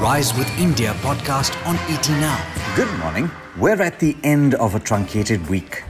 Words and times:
Rise 0.00 0.36
with 0.36 0.50
India 0.58 0.92
podcast 1.00 1.56
on 1.66 1.76
ET 1.90 2.06
Now. 2.20 2.44
Good 2.76 2.92
morning. 2.98 3.30
We're 3.56 3.80
at 3.80 3.98
the 3.98 4.14
end 4.22 4.54
of 4.56 4.74
a 4.74 4.78
truncated 4.78 5.48
week. 5.48 5.84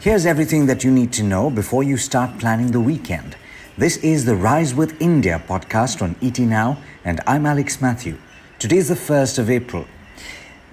Here's 0.00 0.26
everything 0.26 0.66
that 0.66 0.82
you 0.82 0.90
need 0.90 1.12
to 1.12 1.22
know 1.22 1.48
before 1.48 1.84
you 1.84 1.96
start 1.96 2.40
planning 2.40 2.72
the 2.72 2.80
weekend. 2.80 3.36
This 3.78 3.98
is 3.98 4.24
the 4.24 4.34
Rise 4.34 4.74
with 4.74 5.00
India 5.00 5.40
podcast 5.46 6.02
on 6.02 6.16
ET 6.20 6.40
Now, 6.40 6.78
and 7.04 7.20
I'm 7.24 7.46
Alex 7.46 7.80
Matthew. 7.80 8.18
Today 8.58 8.78
is 8.78 8.88
the 8.88 8.96
1st 8.96 9.38
of 9.38 9.48
April. 9.48 9.86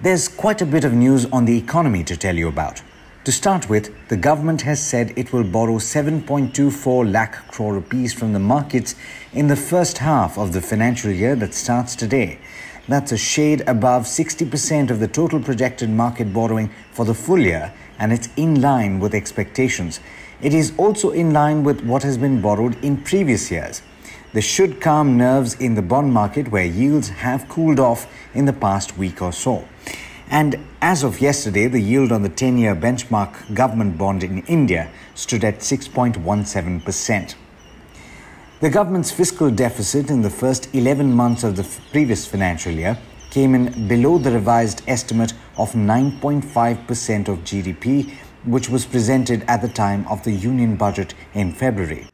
There's 0.00 0.26
quite 0.26 0.60
a 0.60 0.66
bit 0.66 0.82
of 0.82 0.92
news 0.92 1.26
on 1.26 1.44
the 1.44 1.56
economy 1.56 2.02
to 2.02 2.16
tell 2.16 2.34
you 2.34 2.48
about. 2.48 2.82
To 3.24 3.30
start 3.32 3.68
with, 3.68 3.94
the 4.08 4.16
government 4.16 4.62
has 4.62 4.82
said 4.82 5.12
it 5.14 5.32
will 5.32 5.44
borrow 5.44 5.74
7.24 5.74 7.12
lakh 7.12 7.34
crore 7.48 7.74
rupees 7.74 8.12
from 8.12 8.32
the 8.32 8.40
markets 8.40 8.96
in 9.32 9.46
the 9.46 9.56
first 9.56 9.98
half 9.98 10.36
of 10.36 10.52
the 10.52 10.60
financial 10.60 11.12
year 11.12 11.36
that 11.36 11.54
starts 11.54 11.94
today. 11.94 12.38
That's 12.90 13.12
a 13.12 13.16
shade 13.16 13.62
above 13.68 14.02
60% 14.02 14.90
of 14.90 14.98
the 14.98 15.06
total 15.06 15.38
projected 15.38 15.88
market 15.90 16.32
borrowing 16.32 16.70
for 16.90 17.04
the 17.04 17.14
full 17.14 17.38
year, 17.38 17.72
and 18.00 18.12
it's 18.12 18.28
in 18.34 18.60
line 18.60 18.98
with 18.98 19.14
expectations. 19.14 20.00
It 20.42 20.52
is 20.52 20.72
also 20.76 21.12
in 21.12 21.32
line 21.32 21.62
with 21.62 21.84
what 21.84 22.02
has 22.02 22.18
been 22.18 22.40
borrowed 22.40 22.84
in 22.84 22.96
previous 22.96 23.48
years. 23.48 23.82
This 24.32 24.44
should 24.44 24.80
calm 24.80 25.16
nerves 25.16 25.54
in 25.54 25.76
the 25.76 25.82
bond 25.82 26.12
market 26.12 26.50
where 26.50 26.64
yields 26.64 27.10
have 27.10 27.48
cooled 27.48 27.78
off 27.78 28.08
in 28.34 28.46
the 28.46 28.52
past 28.52 28.98
week 28.98 29.22
or 29.22 29.32
so. 29.32 29.68
And 30.28 30.56
as 30.82 31.04
of 31.04 31.20
yesterday, 31.20 31.68
the 31.68 31.80
yield 31.80 32.10
on 32.10 32.22
the 32.22 32.28
10 32.28 32.58
year 32.58 32.74
benchmark 32.74 33.54
government 33.54 33.98
bond 33.98 34.24
in 34.24 34.42
India 34.46 34.90
stood 35.14 35.44
at 35.44 35.60
6.17%. 35.60 37.34
The 38.60 38.68
government's 38.68 39.10
fiscal 39.10 39.50
deficit 39.50 40.10
in 40.10 40.20
the 40.20 40.28
first 40.28 40.68
11 40.74 41.10
months 41.10 41.44
of 41.44 41.56
the 41.56 41.66
previous 41.92 42.26
financial 42.26 42.70
year 42.70 42.98
came 43.30 43.54
in 43.54 43.88
below 43.88 44.18
the 44.18 44.32
revised 44.32 44.82
estimate 44.86 45.32
of 45.56 45.72
9.5% 45.72 47.28
of 47.28 47.38
GDP, 47.38 48.12
which 48.44 48.68
was 48.68 48.84
presented 48.84 49.44
at 49.48 49.62
the 49.62 49.68
time 49.68 50.06
of 50.08 50.22
the 50.24 50.32
Union 50.32 50.76
budget 50.76 51.14
in 51.32 51.54
February. 51.54 52.06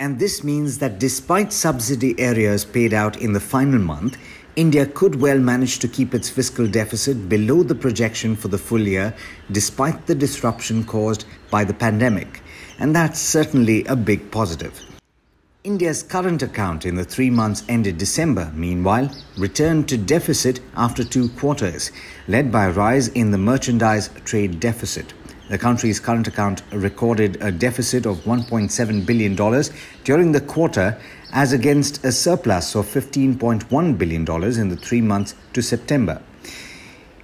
And 0.00 0.18
this 0.18 0.42
means 0.42 0.78
that 0.78 0.98
despite 0.98 1.52
subsidy 1.52 2.14
arrears 2.24 2.64
paid 2.64 2.94
out 2.94 3.20
in 3.20 3.34
the 3.34 3.40
final 3.40 3.78
month, 3.78 4.16
India 4.56 4.86
could 4.86 5.20
well 5.20 5.38
manage 5.38 5.78
to 5.80 5.88
keep 5.88 6.14
its 6.14 6.30
fiscal 6.30 6.66
deficit 6.66 7.28
below 7.28 7.62
the 7.62 7.74
projection 7.74 8.34
for 8.34 8.48
the 8.48 8.56
full 8.56 8.80
year 8.80 9.14
despite 9.52 10.06
the 10.06 10.14
disruption 10.14 10.84
caused 10.84 11.26
by 11.50 11.64
the 11.64 11.74
pandemic. 11.74 12.40
And 12.78 12.96
that's 12.96 13.20
certainly 13.20 13.84
a 13.84 13.94
big 13.94 14.30
positive. 14.30 14.95
India's 15.66 16.04
current 16.04 16.44
account 16.44 16.86
in 16.86 16.94
the 16.94 17.04
three 17.04 17.28
months 17.28 17.64
ended 17.68 17.98
December, 17.98 18.52
meanwhile, 18.54 19.10
returned 19.36 19.88
to 19.88 19.96
deficit 19.96 20.60
after 20.76 21.02
two 21.02 21.28
quarters, 21.30 21.90
led 22.28 22.52
by 22.52 22.66
a 22.66 22.70
rise 22.70 23.08
in 23.08 23.32
the 23.32 23.38
merchandise 23.38 24.08
trade 24.24 24.60
deficit. 24.60 25.12
The 25.50 25.58
country's 25.58 25.98
current 25.98 26.28
account 26.28 26.62
recorded 26.70 27.38
a 27.40 27.50
deficit 27.50 28.06
of 28.06 28.18
$1.7 28.18 29.04
billion 29.04 29.34
during 30.04 30.30
the 30.30 30.40
quarter, 30.40 31.00
as 31.32 31.52
against 31.52 32.04
a 32.04 32.12
surplus 32.12 32.76
of 32.76 32.86
$15.1 32.86 33.98
billion 33.98 34.20
in 34.22 34.68
the 34.68 34.76
three 34.76 35.00
months 35.00 35.34
to 35.52 35.62
September. 35.62 36.22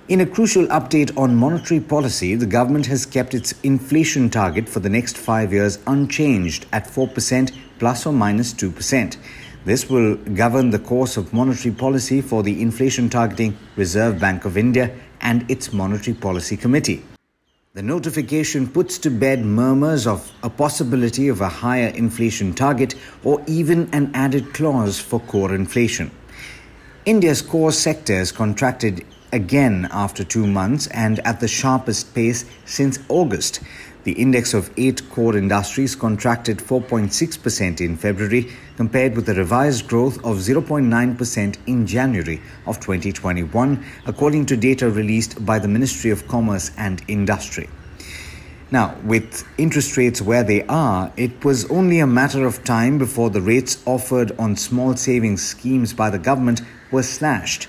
In 0.09 0.21
a 0.21 0.27
crucial 0.27 0.67
update 0.67 1.17
on 1.17 1.37
monetary 1.37 1.79
policy, 1.79 2.35
the 2.35 2.45
government 2.45 2.87
has 2.87 3.07
kept 3.07 3.35
its 3.35 3.55
inflation 3.63 4.29
target 4.29 4.69
for 4.69 4.81
the 4.81 4.91
next 4.91 5.17
five 5.17 5.53
years 5.53 5.79
unchanged 5.87 6.67
at 6.73 6.89
4% 6.89 7.57
plus 7.83 8.07
or 8.07 8.13
minus 8.13 8.55
2%. 8.55 9.17
This 9.65 9.91
will 9.91 10.15
govern 10.15 10.71
the 10.71 10.79
course 10.79 11.17
of 11.17 11.33
monetary 11.33 11.75
policy 11.75 12.21
for 12.21 12.45
the 12.45 12.63
inflation 12.63 13.11
targeting 13.11 13.59
Reserve 13.75 14.21
Bank 14.21 14.45
of 14.45 14.57
India 14.57 14.95
and 15.21 15.51
its 15.51 15.73
Monetary 15.73 16.15
Policy 16.15 16.57
Committee. 16.57 17.03
The 17.75 17.83
notification 17.83 18.69
puts 18.69 18.99
to 18.99 19.11
bed 19.11 19.45
murmurs 19.45 20.07
of 20.07 20.31
a 20.45 20.49
possibility 20.49 21.27
of 21.27 21.41
a 21.41 21.49
higher 21.49 21.89
inflation 21.89 22.55
target 22.55 22.95
or 23.25 23.43
even 23.49 23.91
an 23.93 24.13
added 24.15 24.55
clause 24.55 25.01
for 25.01 25.19
core 25.19 25.53
inflation. 25.53 26.13
India's 27.05 27.43
core 27.43 27.73
sectors 27.73 28.31
contracted 28.31 29.05
again 29.33 29.89
after 29.91 30.23
two 30.23 30.47
months 30.47 30.87
and 30.89 31.19
at 31.21 31.41
the 31.41 31.49
sharpest 31.49 32.15
pace 32.15 32.45
since 32.65 33.01
August. 33.09 33.61
The 34.05 34.13
index 34.13 34.53
of 34.53 34.71
eight 34.77 35.09
core 35.11 35.37
industries 35.37 35.95
contracted 35.95 36.59
4.6% 36.59 37.81
in 37.81 37.97
February, 37.97 38.51
compared 38.77 39.15
with 39.15 39.29
a 39.29 39.35
revised 39.35 39.87
growth 39.87 40.17
of 40.25 40.39
0.9% 40.39 41.57
in 41.67 41.87
January 41.87 42.41
of 42.67 42.81
2021, 42.81 43.85
according 44.07 44.47
to 44.47 44.57
data 44.57 44.91
released 44.91 45.47
by 45.47 45.61
the 45.61 45.69
Ministry 45.69 46.11
of 46.11 46.27
Commerce 46.27 46.73
and 46.77 47.01
Industry. 47.07 47.69
Now, 48.73 48.97
with 49.05 49.47
interest 49.59 49.97
rates 49.97 50.21
where 50.21 50.43
they 50.43 50.63
are, 50.63 51.13
it 51.17 51.45
was 51.45 51.71
only 51.71 52.01
a 52.01 52.07
matter 52.07 52.45
of 52.45 52.65
time 52.65 52.99
before 52.99 53.31
the 53.31 53.43
rates 53.43 53.81
offered 53.87 54.33
on 54.39 54.57
small 54.57 54.97
savings 54.97 55.45
schemes 55.45 55.93
by 55.93 56.11
the 56.11 56.19
government 56.19 56.63
were 56.91 57.03
slashed. 57.03 57.69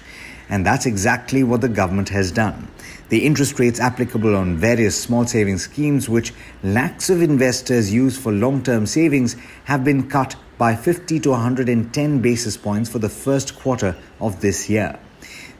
And 0.49 0.65
that's 0.65 0.85
exactly 0.85 1.43
what 1.43 1.61
the 1.61 1.69
government 1.69 2.09
has 2.09 2.31
done. 2.31 2.67
The 3.09 3.25
interest 3.25 3.59
rates 3.59 3.79
applicable 3.79 4.35
on 4.35 4.57
various 4.57 4.99
small 4.99 5.25
savings 5.25 5.63
schemes, 5.63 6.09
which 6.09 6.33
lakhs 6.63 7.09
of 7.09 7.21
investors 7.21 7.93
use 7.93 8.17
for 8.17 8.31
long 8.31 8.63
term 8.63 8.85
savings, 8.85 9.35
have 9.65 9.83
been 9.83 10.09
cut 10.09 10.35
by 10.57 10.75
50 10.75 11.19
to 11.19 11.31
110 11.31 12.21
basis 12.21 12.57
points 12.57 12.89
for 12.89 12.99
the 12.99 13.09
first 13.09 13.55
quarter 13.55 13.95
of 14.19 14.41
this 14.41 14.69
year. 14.69 14.99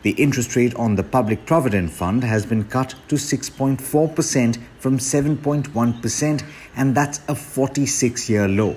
The 0.04 0.12
interest 0.12 0.56
rate 0.58 0.76
on 0.76 0.96
the 0.96 1.04
Public 1.04 1.46
Provident 1.46 1.90
Fund 1.92 2.24
has 2.24 2.46
been 2.46 2.66
cut 2.66 2.96
to 3.08 3.16
6.4% 3.16 4.58
from 4.80 4.98
7.1%, 4.98 6.44
and 6.76 6.96
that's 6.96 7.22
a 7.30 7.36
46 7.36 8.30
year 8.30 8.48
low. 8.48 8.76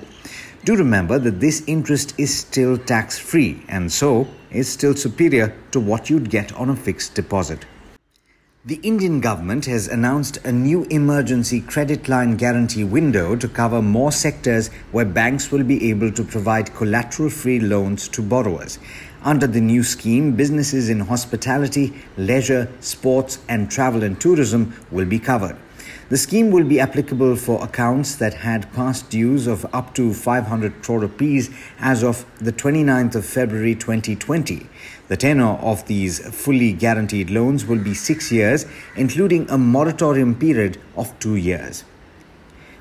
Do 0.65 0.77
remember 0.77 1.19
that 1.19 1.41
this 1.41 1.63
interest 1.67 2.15
is 2.19 2.37
still 2.37 2.77
tax 2.77 3.19
free 3.19 3.63
and 3.69 3.91
so 3.91 4.29
is 4.51 4.69
still 4.69 4.95
superior 4.95 5.55
to 5.73 5.81
what 5.81 6.11
you'd 6.11 6.31
get 6.31 6.53
on 6.55 6.71
a 6.71 6.77
fixed 6.77 7.15
deposit. 7.15 7.65
The 8.65 8.81
Indian 8.83 9.21
government 9.21 9.67
has 9.67 9.87
announced 9.87 10.39
a 10.39 10.51
new 10.51 10.87
emergency 10.91 11.61
credit 11.61 12.09
line 12.09 12.37
guarantee 12.37 12.83
window 12.83 13.37
to 13.37 13.47
cover 13.47 13.81
more 13.81 14.11
sectors 14.11 14.69
where 14.91 15.05
banks 15.05 15.53
will 15.53 15.63
be 15.63 15.89
able 15.89 16.11
to 16.11 16.25
provide 16.25 16.75
collateral 16.75 17.31
free 17.31 17.61
loans 17.61 18.09
to 18.09 18.23
borrowers. 18.23 18.81
Under 19.23 19.47
the 19.47 19.61
new 19.61 19.85
scheme, 19.85 20.35
businesses 20.35 20.89
in 20.89 20.99
hospitality, 20.99 21.95
leisure, 22.17 22.69
sports, 22.81 23.39
and 23.49 23.71
travel 23.71 24.03
and 24.03 24.21
tourism 24.21 24.75
will 24.91 25.07
be 25.07 25.21
covered. 25.21 25.57
The 26.09 26.17
scheme 26.17 26.53
will 26.53 26.63
be 26.63 26.79
applicable 26.79 27.35
for 27.35 27.65
accounts 27.65 28.15
that 28.17 28.35
had 28.35 28.73
past 28.73 29.11
dues 29.11 29.49
of 29.49 29.67
up 29.75 29.93
to 29.97 30.15
500 30.15 30.81
crore 30.81 31.01
rupees 31.01 31.51
as 31.81 32.05
of 32.05 32.25
the 32.39 32.53
29th 32.53 33.17
of 33.17 33.27
February 33.27 33.75
2020. 33.75 34.69
The 35.09 35.17
tenor 35.17 35.55
of 35.55 35.85
these 35.89 36.21
fully 36.33 36.73
guaranteed 36.73 37.29
loans 37.29 37.67
will 37.67 37.81
be 37.81 37.93
6 37.93 38.31
years, 38.31 38.67
including 38.95 39.51
a 39.51 39.59
moratorium 39.59 40.37
period 40.37 40.79
of 40.97 41.13
2 41.19 41.35
years. 41.35 41.83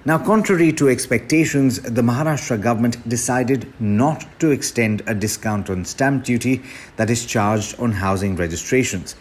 Now, 0.05 0.19
contrary 0.19 0.71
to 0.73 0.89
expectations, 0.89 1.81
the 1.81 2.03
Maharashtra 2.03 2.61
government 2.61 3.09
decided 3.09 3.73
not 3.79 4.27
to 4.39 4.51
extend 4.51 5.01
a 5.07 5.15
discount 5.15 5.71
on 5.71 5.83
stamp 5.85 6.25
duty 6.25 6.61
that 6.97 7.09
is 7.09 7.25
charged 7.25 7.79
on 7.79 7.93
housing 7.93 8.35
registrations. 8.35 9.15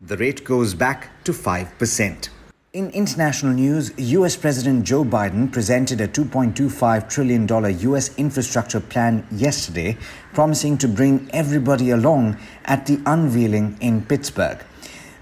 The 0.00 0.16
rate 0.18 0.44
goes 0.44 0.72
back 0.74 1.24
to 1.24 1.32
5%. 1.32 2.28
In 2.74 2.90
international 2.90 3.52
news, 3.52 3.92
US 3.98 4.34
President 4.34 4.82
Joe 4.82 5.04
Biden 5.04 5.52
presented 5.52 6.00
a 6.00 6.08
$2.25 6.08 7.08
trillion 7.08 7.46
US 7.92 8.18
infrastructure 8.18 8.80
plan 8.80 9.24
yesterday, 9.30 9.96
promising 10.32 10.76
to 10.78 10.88
bring 10.88 11.30
everybody 11.32 11.90
along 11.90 12.36
at 12.64 12.86
the 12.86 13.00
unveiling 13.06 13.78
in 13.80 14.04
Pittsburgh. 14.04 14.58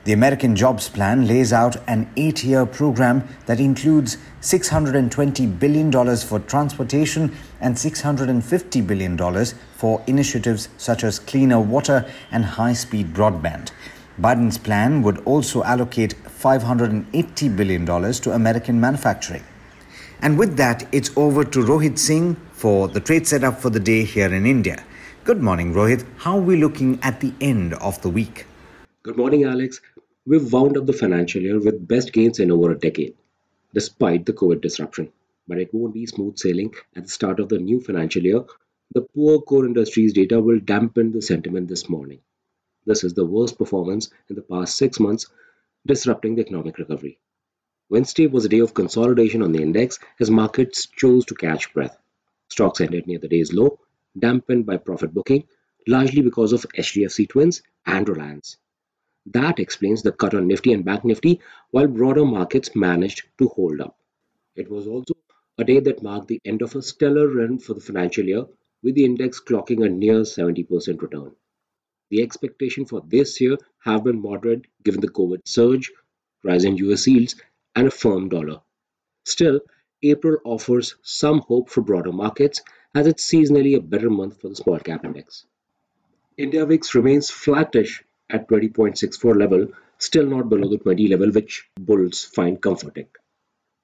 The 0.04 0.14
American 0.14 0.56
Jobs 0.56 0.88
Plan 0.88 1.26
lays 1.26 1.52
out 1.52 1.76
an 1.86 2.10
eight 2.16 2.42
year 2.42 2.64
program 2.64 3.28
that 3.44 3.60
includes 3.60 4.16
$620 4.40 5.58
billion 5.58 5.92
for 6.16 6.38
transportation 6.38 7.36
and 7.60 7.76
$650 7.76 8.86
billion 8.86 9.44
for 9.76 10.02
initiatives 10.06 10.70
such 10.78 11.04
as 11.04 11.18
cleaner 11.18 11.60
water 11.60 12.10
and 12.30 12.46
high 12.46 12.72
speed 12.72 13.12
broadband. 13.12 13.72
Biden's 14.20 14.58
plan 14.58 15.02
would 15.02 15.18
also 15.24 15.62
allocate 15.64 16.14
$580 16.24 17.56
billion 17.56 17.86
to 17.86 18.32
American 18.32 18.78
manufacturing. 18.78 19.42
And 20.20 20.38
with 20.38 20.56
that, 20.58 20.86
it's 20.92 21.10
over 21.16 21.44
to 21.44 21.60
Rohit 21.60 21.98
Singh 21.98 22.36
for 22.52 22.88
the 22.88 23.00
trade 23.00 23.26
setup 23.26 23.58
for 23.58 23.70
the 23.70 23.80
day 23.80 24.04
here 24.04 24.32
in 24.32 24.44
India. 24.44 24.84
Good 25.24 25.40
morning, 25.40 25.72
Rohit. 25.72 26.04
How 26.18 26.36
are 26.36 26.42
we 26.42 26.56
looking 26.56 26.98
at 27.02 27.20
the 27.20 27.32
end 27.40 27.72
of 27.74 28.02
the 28.02 28.10
week? 28.10 28.44
Good 29.02 29.16
morning, 29.16 29.44
Alex. 29.44 29.80
We've 30.26 30.52
wound 30.52 30.76
up 30.76 30.84
the 30.84 30.92
financial 30.92 31.40
year 31.40 31.58
with 31.58 31.88
best 31.88 32.12
gains 32.12 32.38
in 32.38 32.52
over 32.52 32.70
a 32.72 32.78
decade, 32.78 33.14
despite 33.72 34.26
the 34.26 34.34
COVID 34.34 34.60
disruption. 34.60 35.10
But 35.48 35.58
it 35.58 35.72
won't 35.72 35.94
be 35.94 36.06
smooth 36.06 36.36
sailing 36.36 36.74
at 36.94 37.04
the 37.04 37.10
start 37.10 37.40
of 37.40 37.48
the 37.48 37.58
new 37.58 37.80
financial 37.80 38.22
year. 38.22 38.44
The 38.94 39.00
poor 39.00 39.40
core 39.40 39.64
industries 39.64 40.12
data 40.12 40.38
will 40.38 40.60
dampen 40.60 41.12
the 41.12 41.22
sentiment 41.22 41.68
this 41.68 41.88
morning. 41.88 42.20
This 42.84 43.04
is 43.04 43.14
the 43.14 43.24
worst 43.24 43.58
performance 43.58 44.10
in 44.28 44.36
the 44.36 44.42
past 44.42 44.76
six 44.76 44.98
months, 44.98 45.26
disrupting 45.86 46.34
the 46.34 46.42
economic 46.42 46.78
recovery. 46.78 47.18
Wednesday 47.88 48.26
was 48.26 48.44
a 48.44 48.48
day 48.48 48.60
of 48.60 48.74
consolidation 48.74 49.42
on 49.42 49.52
the 49.52 49.62
index 49.62 49.98
as 50.18 50.30
markets 50.30 50.86
chose 50.86 51.24
to 51.26 51.34
catch 51.34 51.72
breath. 51.74 51.96
Stocks 52.48 52.80
ended 52.80 53.06
near 53.06 53.18
the 53.18 53.28
day's 53.28 53.52
low, 53.52 53.78
dampened 54.18 54.66
by 54.66 54.76
profit 54.78 55.14
booking, 55.14 55.44
largely 55.86 56.22
because 56.22 56.52
of 56.52 56.66
HDFC 56.76 57.28
Twins 57.28 57.62
and 57.86 58.08
Reliance. 58.08 58.56
That 59.26 59.60
explains 59.60 60.02
the 60.02 60.12
cut 60.12 60.34
on 60.34 60.48
Nifty 60.48 60.72
and 60.72 60.84
Bank 60.84 61.04
Nifty, 61.04 61.40
while 61.70 61.86
broader 61.86 62.24
markets 62.24 62.74
managed 62.74 63.22
to 63.38 63.48
hold 63.48 63.80
up. 63.80 63.96
It 64.56 64.70
was 64.70 64.86
also 64.86 65.14
a 65.58 65.64
day 65.64 65.80
that 65.80 66.02
marked 66.02 66.28
the 66.28 66.40
end 66.44 66.62
of 66.62 66.74
a 66.74 66.82
stellar 66.82 67.28
run 67.28 67.58
for 67.58 67.74
the 67.74 67.80
financial 67.80 68.24
year, 68.24 68.46
with 68.82 68.96
the 68.96 69.04
index 69.04 69.40
clocking 69.40 69.84
a 69.84 69.88
near 69.88 70.22
70% 70.22 71.00
return. 71.00 71.36
The 72.12 72.20
expectation 72.20 72.84
for 72.84 73.02
this 73.08 73.40
year 73.40 73.56
have 73.84 74.04
been 74.04 74.20
moderate 74.20 74.66
given 74.84 75.00
the 75.00 75.08
COVID 75.08 75.40
surge, 75.46 75.90
rise 76.44 76.66
in 76.66 76.76
US 76.76 77.06
yields, 77.06 77.36
and 77.74 77.86
a 77.86 77.90
firm 77.90 78.28
dollar. 78.28 78.60
Still, 79.24 79.60
April 80.02 80.36
offers 80.44 80.96
some 81.02 81.38
hope 81.38 81.70
for 81.70 81.80
broader 81.80 82.12
markets 82.12 82.60
as 82.94 83.06
it's 83.06 83.26
seasonally 83.26 83.76
a 83.76 83.80
better 83.80 84.10
month 84.10 84.42
for 84.42 84.50
the 84.50 84.56
small 84.56 84.78
cap 84.78 85.06
index. 85.06 85.46
India 86.36 86.66
VIX 86.66 86.94
remains 86.94 87.30
flattish 87.30 88.04
at 88.28 88.46
20.64 88.46 89.34
level, 89.34 89.68
still 89.96 90.26
not 90.26 90.50
below 90.50 90.68
the 90.68 90.76
20 90.76 91.08
level, 91.08 91.30
which 91.30 91.66
bulls 91.80 92.24
find 92.24 92.60
comforting. 92.60 93.06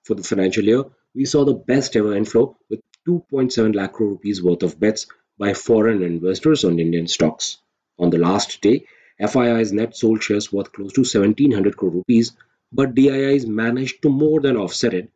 For 0.05 0.15
the 0.15 0.23
financial 0.23 0.65
year, 0.65 0.85
we 1.15 1.25
saw 1.25 1.47
the 1.47 1.55
best 1.55 1.97
ever 1.97 2.15
inflow 2.15 2.59
with 2.69 2.81
2.7 3.09 3.75
lakh 3.75 3.95
crore 3.95 4.11
rupees 4.11 4.43
worth 4.43 4.65
of 4.65 4.79
bets 4.79 5.07
by 5.39 5.55
foreign 5.55 6.03
investors 6.03 6.65
on 6.65 6.79
Indian 6.79 7.07
stocks. 7.07 7.57
On 7.99 8.11
the 8.11 8.19
last 8.19 8.61
day, 8.61 8.87
FII's 9.19 9.73
net 9.73 9.97
sold 9.97 10.23
shares 10.23 10.53
worth 10.53 10.73
close 10.73 10.93
to 10.93 11.01
1700 11.01 11.77
crore 11.77 11.91
rupees, 11.91 12.33
but 12.73 12.95
DIIs 12.95 13.47
managed 13.47 14.03
to 14.03 14.09
more 14.09 14.41
than 14.41 14.57
offset 14.57 14.95
it 14.95 15.11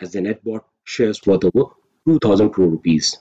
as 0.00 0.12
the 0.12 0.20
net 0.22 0.42
bought 0.42 0.64
shares 0.84 1.20
worth 1.26 1.44
over 1.44 1.74
2000 2.06 2.50
crore 2.50 2.70
rupees. 2.70 3.18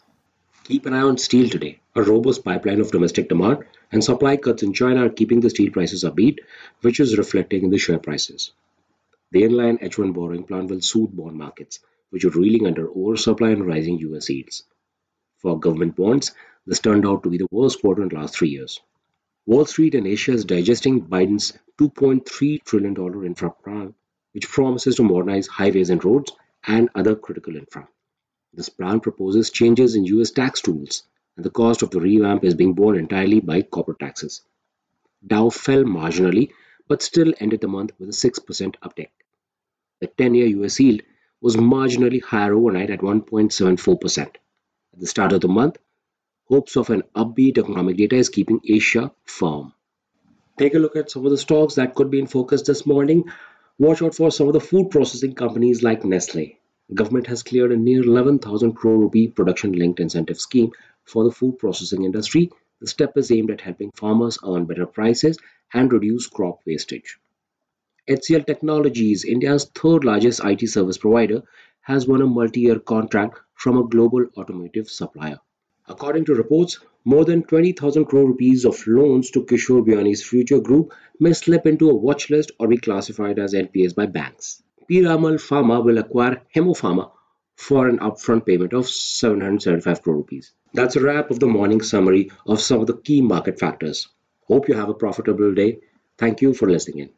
Keep 0.63 0.85
an 0.85 0.93
eye 0.93 1.01
on 1.01 1.17
steel 1.17 1.49
today. 1.49 1.81
A 1.95 2.01
robust 2.01 2.45
pipeline 2.45 2.79
of 2.79 2.91
domestic 2.91 3.27
demand 3.27 3.65
and 3.91 4.01
supply 4.01 4.37
cuts 4.37 4.63
in 4.63 4.71
China 4.71 5.05
are 5.05 5.09
keeping 5.09 5.41
the 5.41 5.49
steel 5.49 5.71
prices 5.71 6.05
upbeat, 6.05 6.39
which 6.79 7.01
is 7.01 7.17
reflecting 7.17 7.63
in 7.63 7.69
the 7.69 7.77
share 7.77 7.99
prices. 7.99 8.53
The 9.31 9.41
inline 9.41 9.81
H1 9.81 10.13
borrowing 10.13 10.45
plan 10.45 10.67
will 10.67 10.79
soothe 10.79 11.15
bond 11.15 11.37
markets, 11.37 11.79
which 12.11 12.23
are 12.23 12.29
reeling 12.29 12.65
under 12.65 12.89
oversupply 12.89 13.49
and 13.49 13.67
rising 13.67 13.97
US 13.99 14.29
yields. 14.29 14.63
For 15.39 15.59
government 15.59 15.97
bonds, 15.97 16.31
this 16.65 16.79
turned 16.79 17.05
out 17.05 17.23
to 17.23 17.29
be 17.29 17.39
the 17.39 17.47
worst 17.51 17.81
quarter 17.81 18.03
in 18.03 18.09
the 18.09 18.15
last 18.15 18.35
three 18.35 18.49
years. 18.49 18.79
Wall 19.47 19.65
Street 19.65 19.95
and 19.95 20.05
Asia 20.05 20.33
is 20.33 20.45
digesting 20.45 21.01
Biden's 21.01 21.53
$2.3 21.79 22.63
trillion 22.63 23.25
infra 23.25 23.49
plan, 23.49 23.95
which 24.33 24.47
promises 24.47 24.95
to 24.95 25.03
modernize 25.03 25.47
highways 25.47 25.89
and 25.89 26.05
roads 26.05 26.31
and 26.67 26.89
other 26.93 27.15
critical 27.15 27.55
infra. 27.55 27.87
This 28.53 28.69
plan 28.69 28.99
proposes 28.99 29.49
changes 29.49 29.95
in 29.95 30.05
US 30.05 30.29
tax 30.29 30.67
rules, 30.67 31.03
and 31.35 31.43
the 31.43 31.49
cost 31.49 31.81
of 31.81 31.89
the 31.89 31.99
revamp 31.99 32.43
is 32.43 32.53
being 32.53 32.73
borne 32.73 32.99
entirely 32.99 33.39
by 33.39 33.63
corporate 33.63 33.99
taxes. 33.99 34.43
Dow 35.25 35.49
fell 35.49 35.85
marginally, 35.85 36.51
but 36.87 37.01
still 37.01 37.33
ended 37.39 37.61
the 37.61 37.67
month 37.67 37.93
with 37.97 38.09
a 38.09 38.11
6% 38.11 38.75
uptick. 38.83 39.09
The 40.01 40.07
10 40.07 40.35
year 40.35 40.47
US 40.63 40.79
yield 40.79 41.01
was 41.41 41.55
marginally 41.57 42.21
higher 42.21 42.53
overnight 42.53 42.91
at 42.91 42.99
1.74%. 42.99 44.19
At 44.19 44.37
the 44.99 45.07
start 45.07 45.33
of 45.33 45.41
the 45.41 45.47
month, 45.47 45.77
hopes 46.51 46.75
of 46.75 46.89
an 46.89 47.01
upbeat 47.15 47.57
economic 47.57 47.95
data 47.95 48.17
is 48.17 48.27
keeping 48.27 48.59
Asia 48.67 49.09
firm. 49.23 49.71
Take 50.59 50.73
a 50.73 50.79
look 50.79 50.97
at 50.97 51.09
some 51.09 51.25
of 51.25 51.31
the 51.31 51.37
stocks 51.37 51.75
that 51.75 51.95
could 51.95 52.11
be 52.11 52.19
in 52.19 52.27
focus 52.27 52.63
this 52.63 52.85
morning. 52.85 53.23
Watch 53.79 54.01
out 54.01 54.15
for 54.15 54.31
some 54.31 54.47
of 54.47 54.53
the 54.53 54.59
food 54.59 54.89
processing 54.89 55.33
companies 55.33 55.81
like 55.81 56.03
Nestle. 56.03 56.57
Government 56.93 57.27
has 57.27 57.41
cleared 57.41 57.71
a 57.71 57.77
near 57.77 58.03
11,000 58.03 58.73
crore 58.73 58.97
rupee 58.97 59.29
production 59.29 59.71
linked 59.71 60.01
incentive 60.01 60.41
scheme 60.41 60.71
for 61.05 61.23
the 61.23 61.31
food 61.31 61.57
processing 61.57 62.03
industry. 62.03 62.51
The 62.81 62.87
step 62.87 63.15
is 63.15 63.31
aimed 63.31 63.51
at 63.51 63.61
helping 63.61 63.91
farmers 63.91 64.37
earn 64.45 64.65
better 64.65 64.85
prices 64.85 65.37
and 65.73 65.93
reduce 65.93 66.27
crop 66.27 66.59
wastage. 66.67 67.17
HCL 68.09 68.45
Technologies, 68.45 69.23
India's 69.23 69.71
third 69.73 70.03
largest 70.03 70.43
IT 70.43 70.67
service 70.67 70.97
provider, 70.97 71.43
has 71.79 72.09
won 72.09 72.21
a 72.21 72.27
multi-year 72.27 72.79
contract 72.79 73.39
from 73.53 73.77
a 73.77 73.87
global 73.87 74.25
automotive 74.37 74.89
supplier. 74.89 75.39
According 75.87 76.25
to 76.25 76.35
reports, 76.35 76.79
more 77.03 77.25
than 77.25 77.43
20,000 77.43 78.05
crore 78.05 78.27
rupees 78.27 78.65
of 78.65 78.85
loans 78.85 79.31
to 79.31 79.43
Kishore 79.43 79.85
Biyani's 79.85 80.23
future 80.23 80.59
group 80.59 80.93
may 81.19 81.33
slip 81.33 81.65
into 81.65 81.89
a 81.89 81.95
watch 81.95 82.29
list 82.29 82.51
or 82.59 82.67
be 82.67 82.77
classified 82.77 83.39
as 83.39 83.53
NPAs 83.53 83.95
by 83.95 84.05
banks. 84.05 84.61
Piramal 84.89 85.35
Pharma 85.35 85.83
will 85.83 85.97
acquire 85.97 86.41
Hemmo 86.55 86.77
Pharma 86.77 87.11
for 87.55 87.87
an 87.87 87.99
upfront 87.99 88.45
payment 88.45 88.73
of 88.73 88.87
775 88.87 90.01
crore 90.01 90.17
rupees. 90.17 90.53
That's 90.73 90.95
a 90.95 91.01
wrap 91.01 91.31
of 91.31 91.39
the 91.39 91.47
morning 91.47 91.81
summary 91.81 92.31
of 92.45 92.61
some 92.61 92.81
of 92.81 92.87
the 92.87 92.97
key 92.97 93.21
market 93.21 93.59
factors. 93.59 94.07
Hope 94.47 94.67
you 94.67 94.75
have 94.75 94.89
a 94.89 94.93
profitable 94.93 95.53
day. 95.53 95.79
Thank 96.17 96.41
you 96.41 96.53
for 96.53 96.69
listening 96.69 96.99
in. 96.99 97.09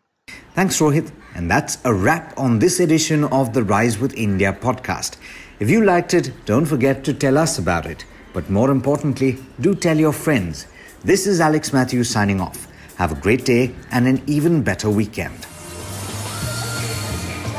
Thanks, 0.56 0.80
Rohit. 0.80 1.12
And 1.36 1.50
that's 1.50 1.78
a 1.84 1.94
wrap 1.94 2.38
on 2.38 2.60
this 2.60 2.80
edition 2.80 3.24
of 3.26 3.54
the 3.54 3.64
Rise 3.64 4.00
with 4.00 4.16
India 4.16 4.54
podcast. 4.54 5.18
If 5.60 5.70
you 5.70 5.84
liked 5.84 6.14
it, 6.14 6.32
don't 6.46 6.66
forget 6.66 7.04
to 7.06 7.14
tell 7.14 7.38
us 7.38 7.58
about 7.58 7.86
it. 7.86 8.06
But 8.34 8.50
more 8.50 8.72
importantly, 8.72 9.38
do 9.62 9.76
tell 9.76 9.98
your 9.98 10.12
friends. 10.12 10.68
This 11.04 11.28
is 11.28 11.40
Alex 11.40 11.72
Matthews 11.72 12.10
signing 12.10 12.42
off. 12.42 12.68
Have 12.96 13.12
a 13.12 13.22
great 13.22 13.46
day 13.46 13.74
and 13.92 14.08
an 14.08 14.22
even 14.28 14.64
better 14.64 14.90
weekend. 14.90 15.38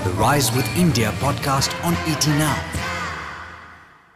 The 0.05 0.11
Rise 0.19 0.55
with 0.55 0.67
India 0.77 1.13
podcast 1.19 1.73
on 1.85 1.95
ET 2.09 2.27
Now. 2.27 2.84